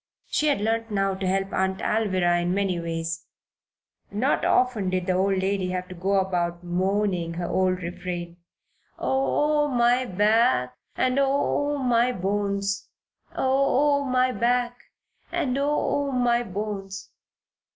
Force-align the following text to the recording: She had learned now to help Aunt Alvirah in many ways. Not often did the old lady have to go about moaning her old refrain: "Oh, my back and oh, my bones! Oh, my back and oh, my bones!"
She 0.25 0.47
had 0.47 0.61
learned 0.61 0.89
now 0.89 1.13
to 1.13 1.27
help 1.27 1.53
Aunt 1.53 1.79
Alvirah 1.79 2.41
in 2.41 2.55
many 2.55 2.79
ways. 2.79 3.27
Not 4.09 4.43
often 4.43 4.89
did 4.89 5.05
the 5.05 5.13
old 5.13 5.39
lady 5.43 5.69
have 5.69 5.87
to 5.89 5.93
go 5.93 6.13
about 6.19 6.63
moaning 6.63 7.35
her 7.35 7.45
old 7.45 7.83
refrain: 7.83 8.37
"Oh, 8.97 9.67
my 9.67 10.05
back 10.05 10.73
and 10.95 11.19
oh, 11.21 11.77
my 11.77 12.11
bones! 12.11 12.89
Oh, 13.35 14.03
my 14.03 14.31
back 14.31 14.75
and 15.31 15.55
oh, 15.59 16.11
my 16.11 16.41
bones!" 16.41 17.11